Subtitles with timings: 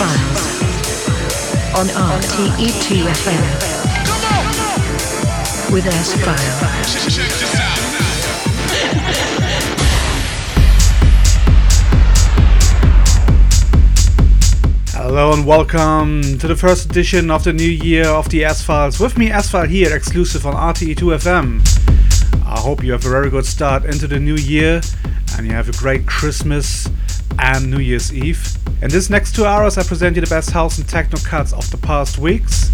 [0.00, 3.44] S-Files on RTE2FM
[5.72, 6.36] with S-File.
[14.92, 19.00] Hello and welcome to the first edition of the new year of the S-Files.
[19.00, 22.46] With me, S-File here, exclusive on RTE2FM.
[22.46, 24.80] I hope you have a very good start into the new year
[25.36, 26.88] and you have a great Christmas
[27.40, 28.57] and New Year's Eve.
[28.80, 31.68] In this next two hours, I present you the best house and techno cuts of
[31.72, 32.70] the past weeks.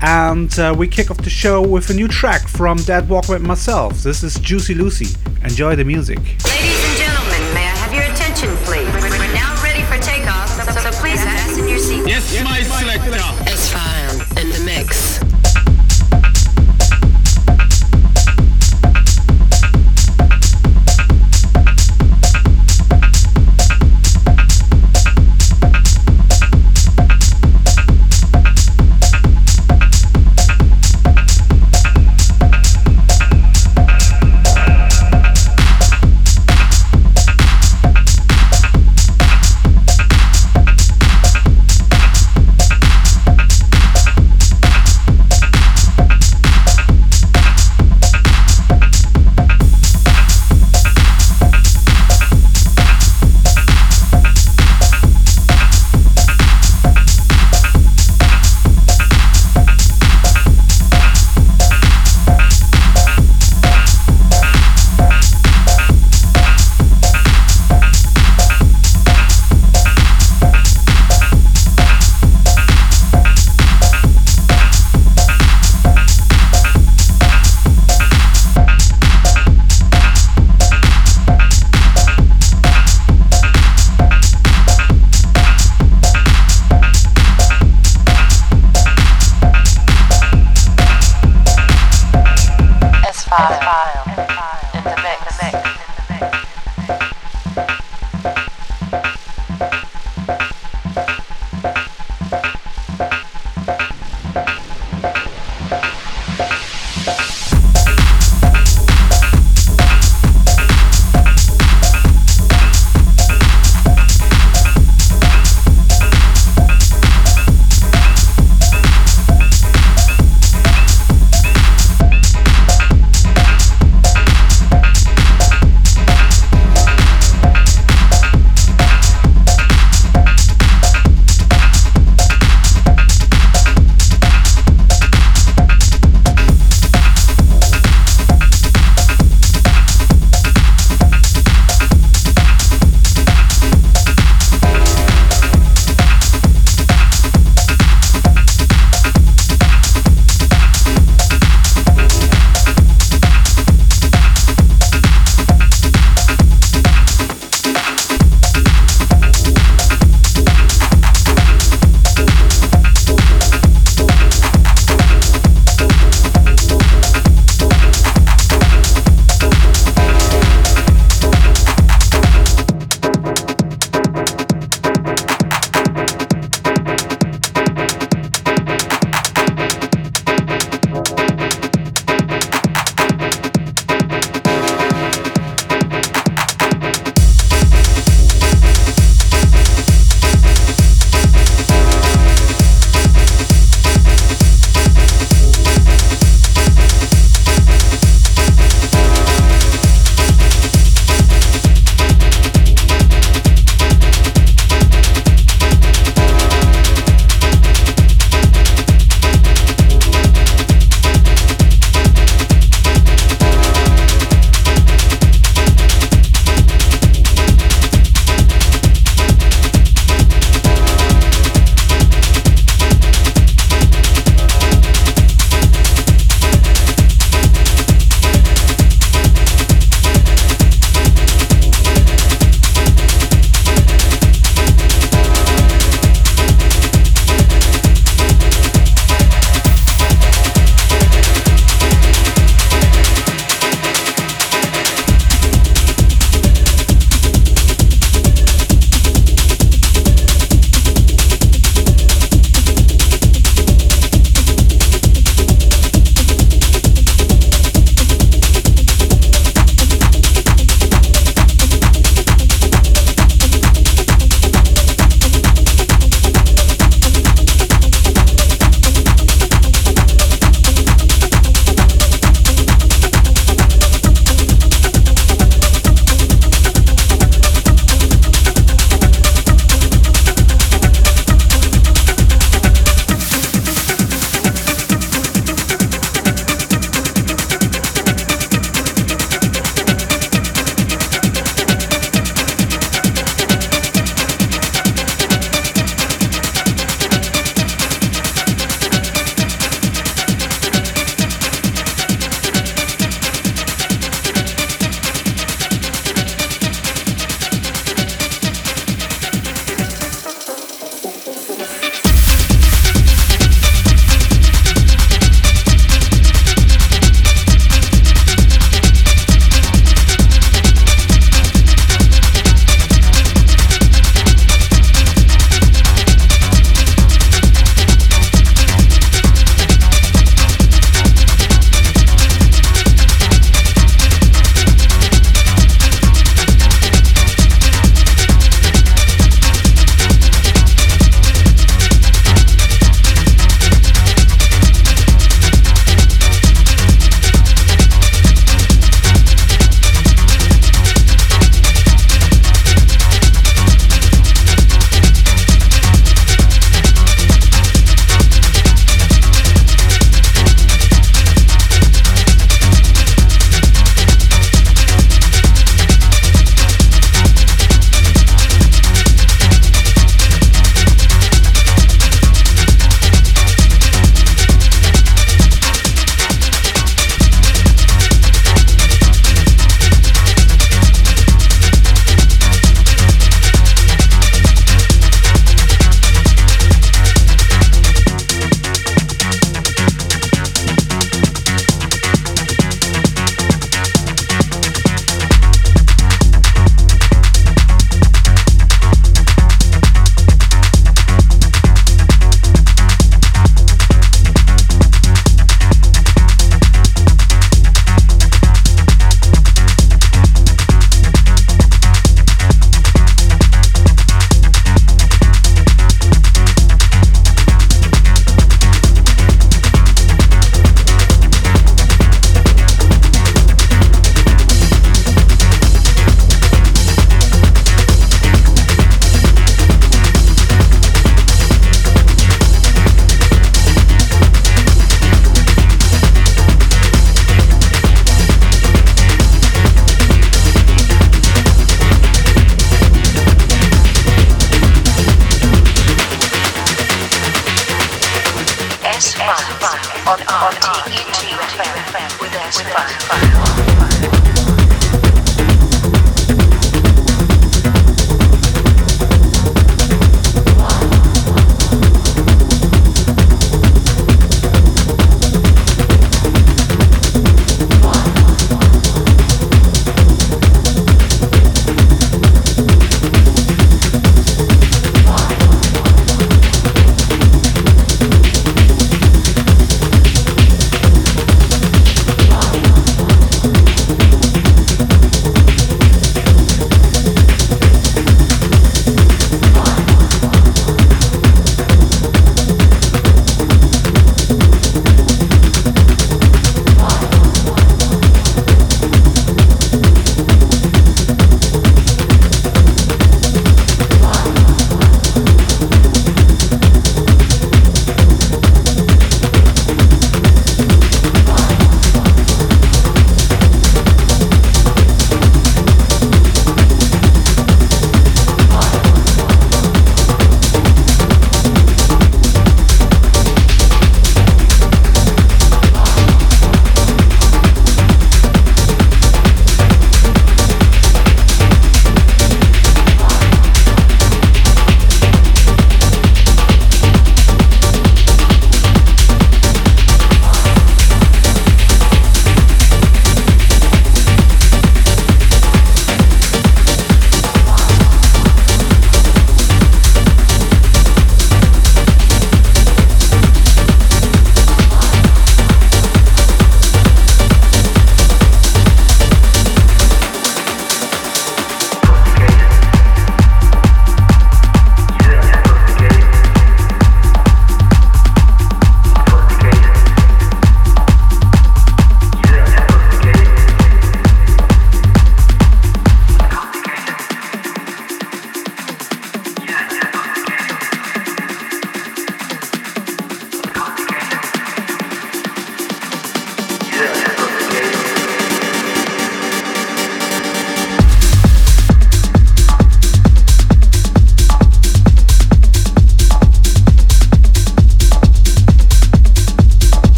[0.00, 4.04] And uh, we kick off the show with a new track from Deadwalkman and myself.
[4.04, 5.16] This is Jucy Lucy.
[5.42, 6.18] Enjoy the music.
[6.18, 8.86] Ladies and gentlemen, may I have your attention, please?
[9.02, 12.06] We're now ready for takeoff, so, so please fasten your seatbelts.
[12.06, 13.41] Yes, my selector.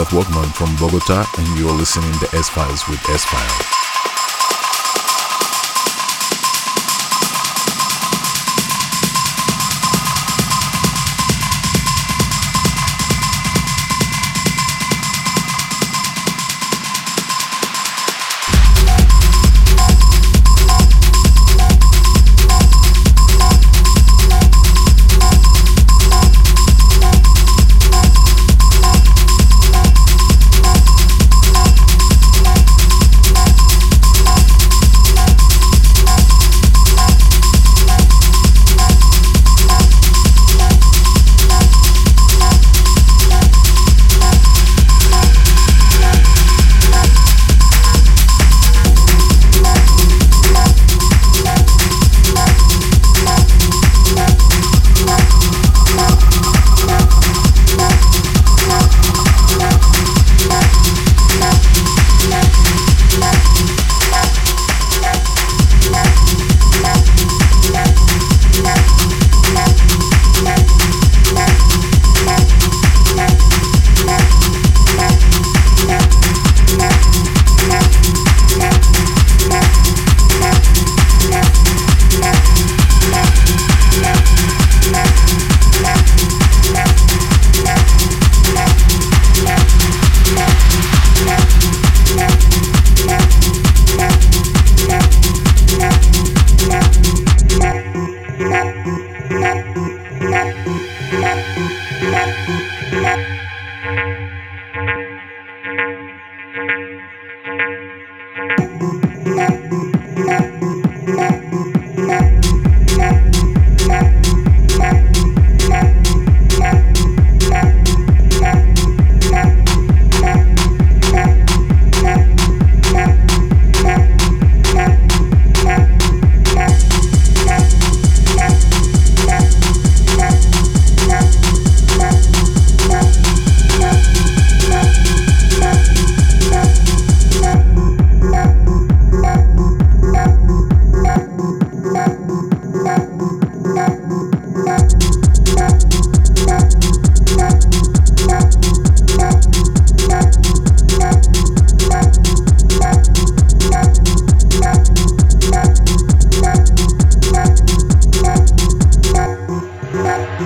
[0.00, 3.79] I'm Walkman from Bogota, and you're listening to S Files with S Files.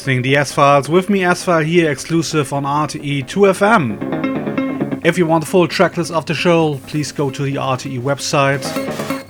[0.00, 5.04] Listening the S Files with me, S File here, exclusive on RTE 2FM.
[5.04, 8.64] If you want the full tracklist of the show, please go to the RTE website,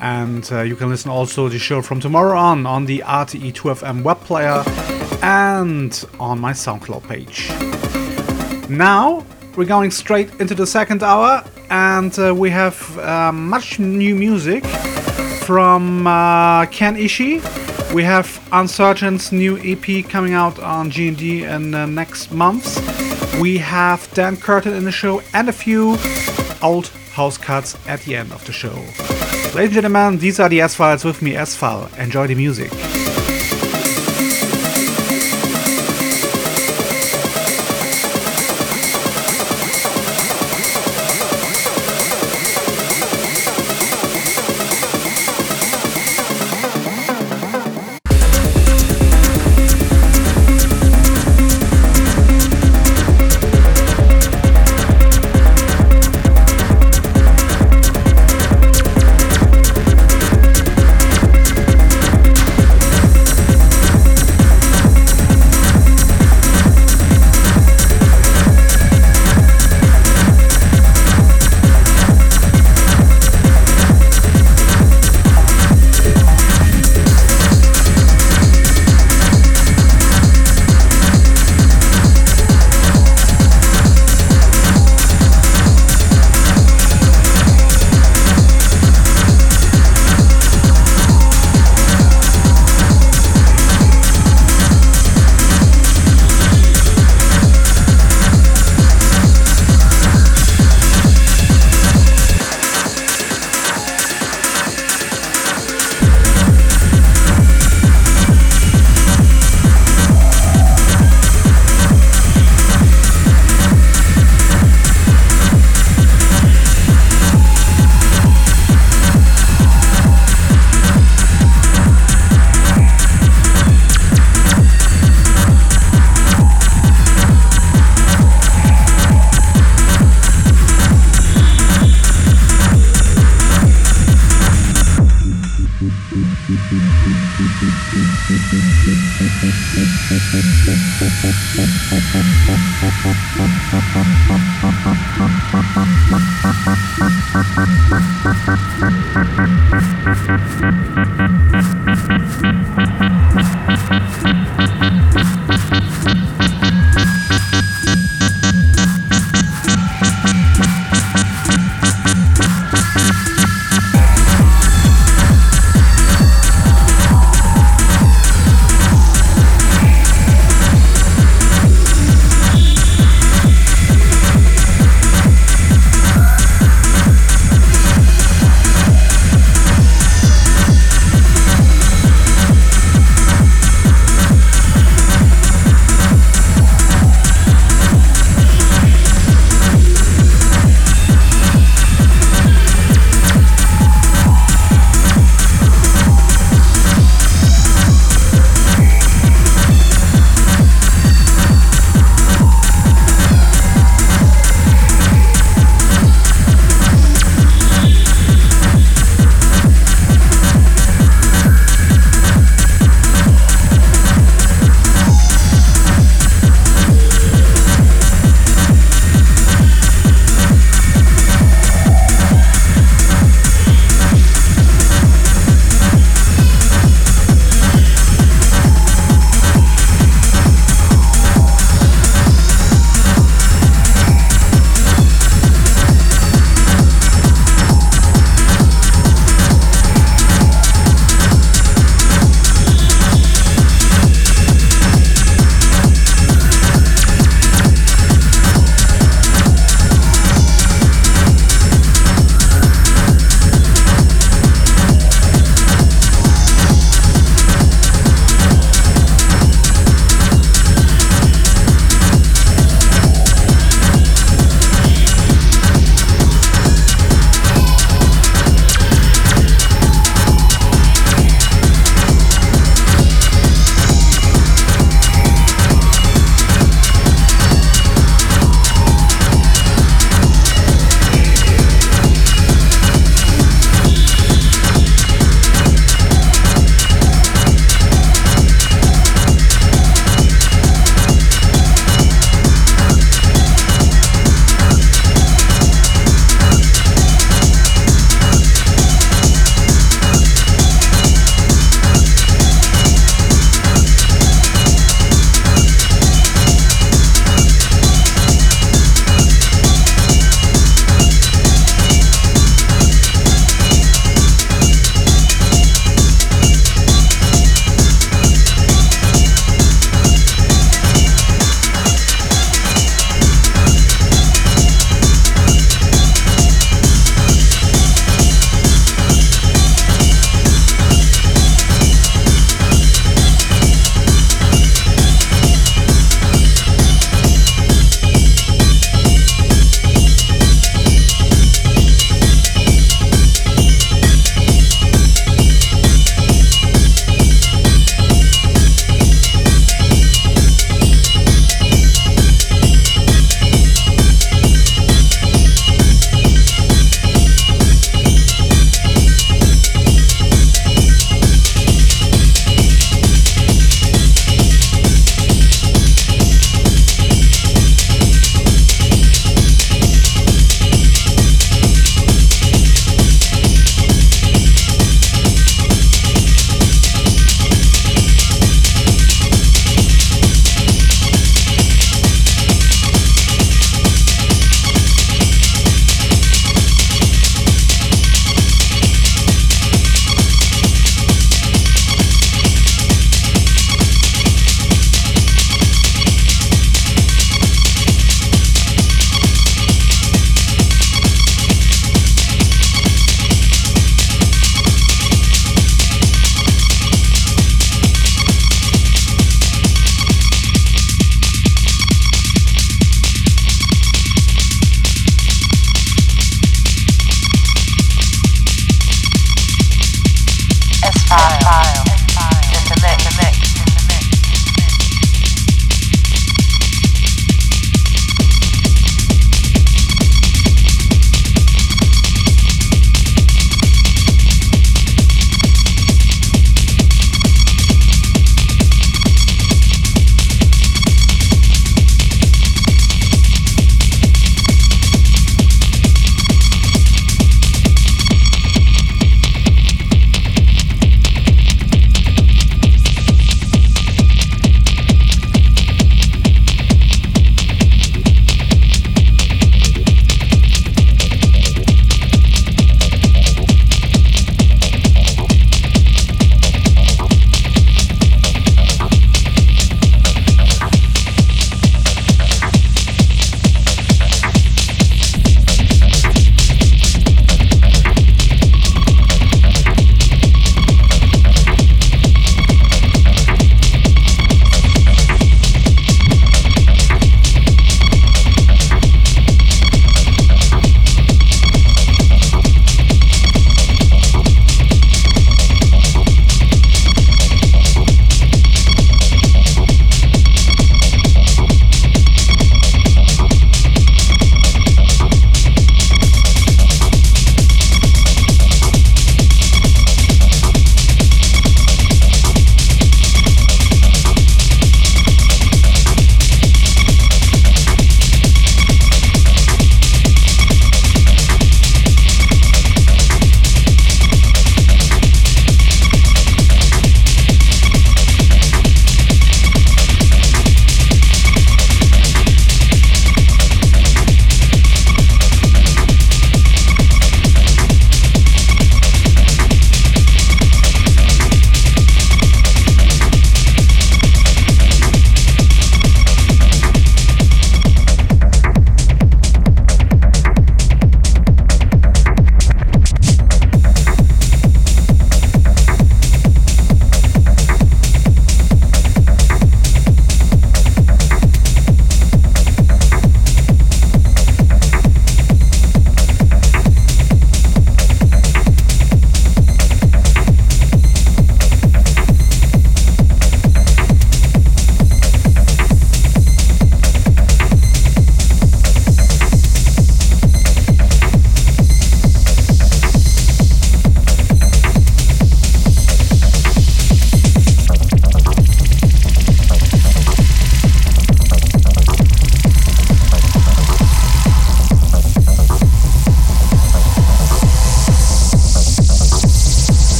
[0.00, 4.04] and uh, you can listen also the show from tomorrow on on the RTE 2FM
[4.04, 4.62] web player
[5.22, 7.48] and on my SoundCloud page.
[8.70, 14.14] Now we're going straight into the second hour, and uh, we have uh, much new
[14.14, 14.64] music
[15.44, 17.69] from uh, Ken Ishii.
[17.92, 22.78] We have Uncertain's new EP coming out on GND in the next months.
[23.40, 25.96] We have Dan Curtin in the show and a few
[26.62, 28.74] old house cuts at the end of the show.
[29.56, 31.90] Ladies and gentlemen, these are the S-Files with me, S-File.
[31.98, 32.70] Enjoy the music.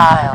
[0.00, 0.29] file.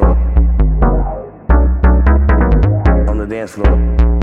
[0.00, 0.16] Floor.
[3.08, 4.19] On the dance floor.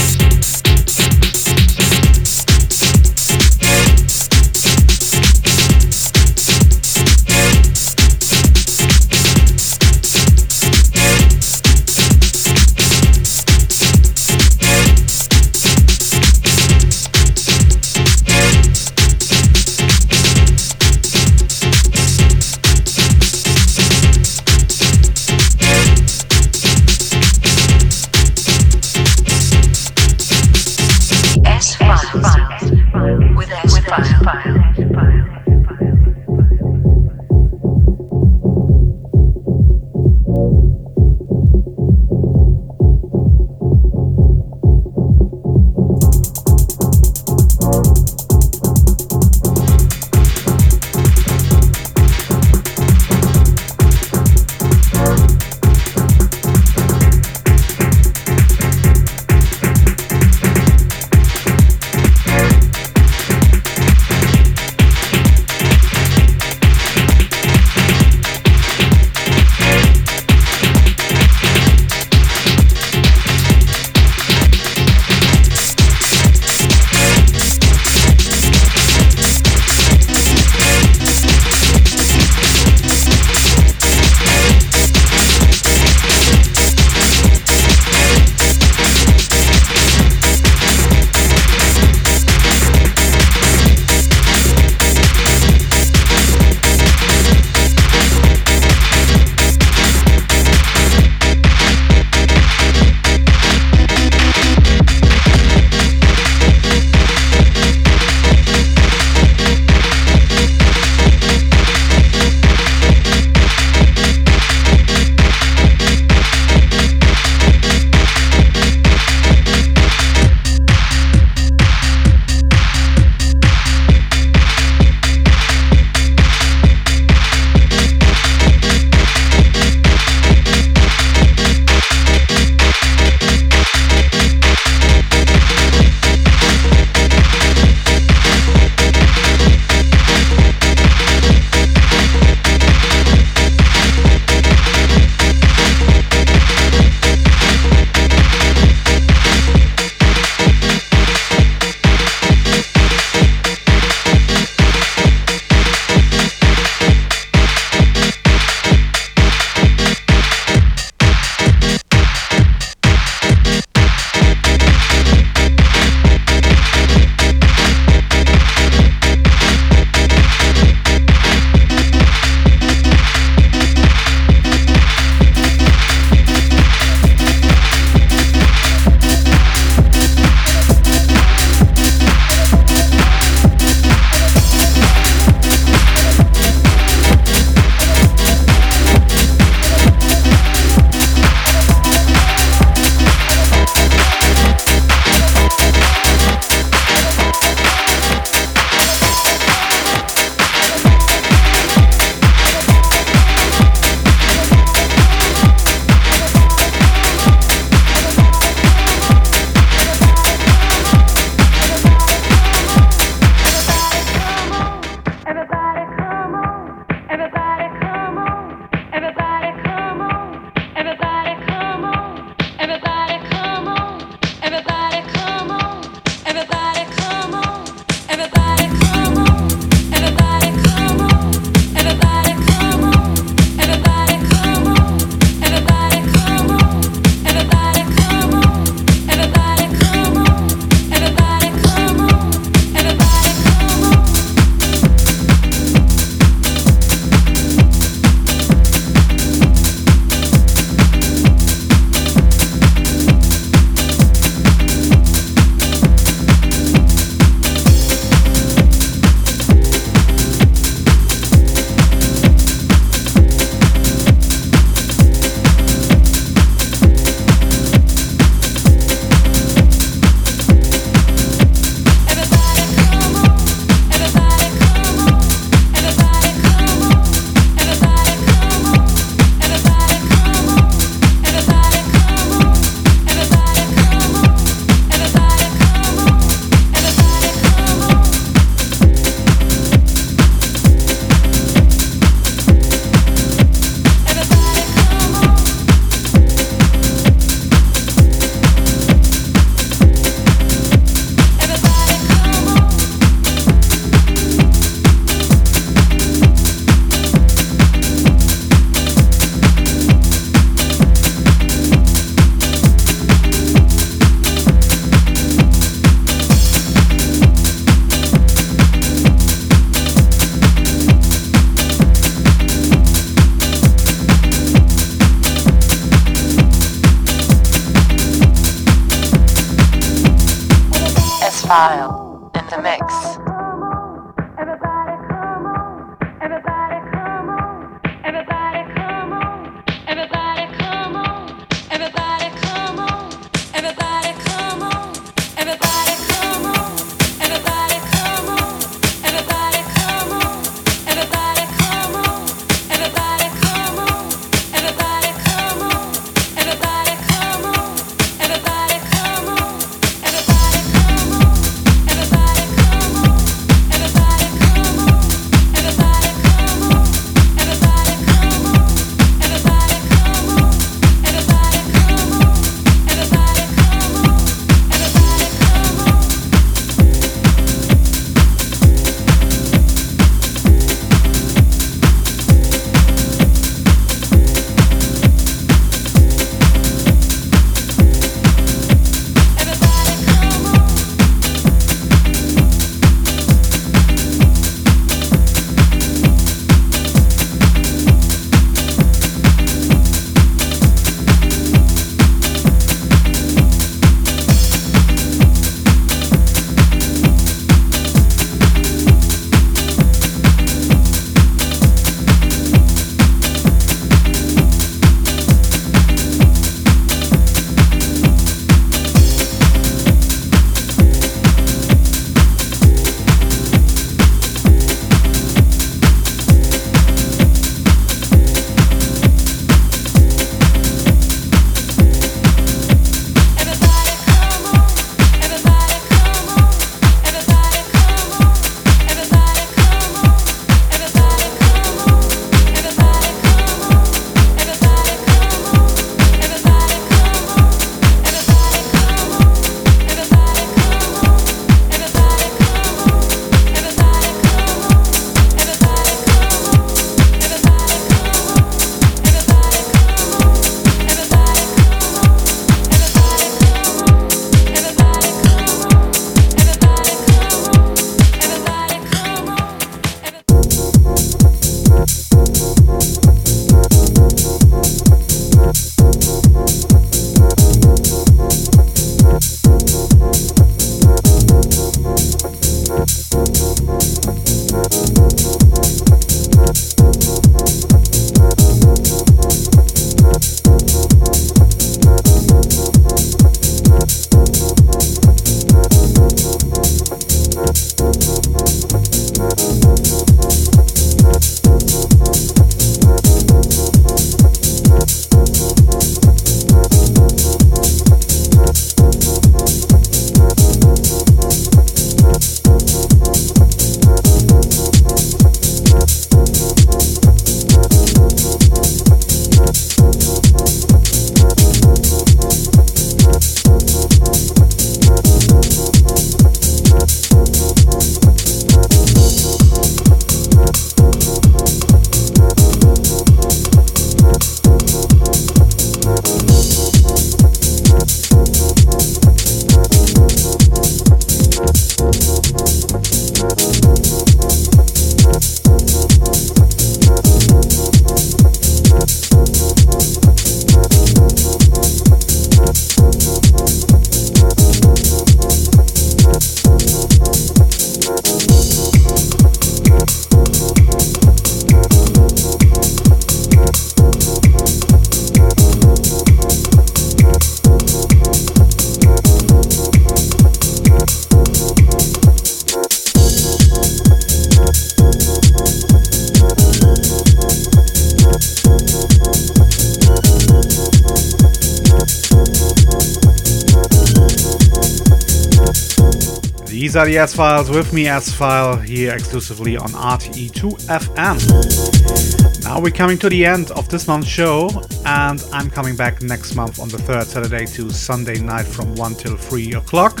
[586.72, 592.44] These are the S Files with me, S File, here exclusively on RTE2FM.
[592.44, 594.48] Now we're coming to the end of this month's show,
[594.86, 598.94] and I'm coming back next month on the third Saturday to Sunday night from 1
[598.94, 600.00] till 3 o'clock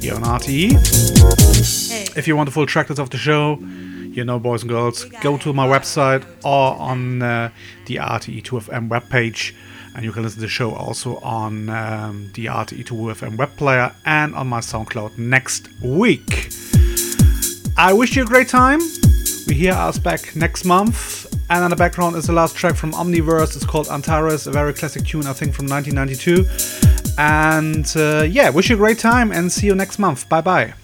[0.00, 0.74] here on RTE.
[2.16, 5.36] If you want the full tracklist of the show, you know, boys and girls, go
[5.38, 7.50] to my website or on uh,
[7.86, 9.55] the RTE2FM webpage
[9.96, 14.34] and you can listen to the show also on um, the RTE2FM web player and
[14.34, 16.50] on my SoundCloud next week.
[17.78, 18.80] I wish you a great time.
[19.46, 21.32] We hear us back next month.
[21.48, 23.56] And on the background is the last track from Omniverse.
[23.56, 26.44] It's called Antares, a very classic tune, I think, from 1992.
[27.18, 30.28] And uh, yeah, wish you a great time and see you next month.
[30.28, 30.74] Bye bye.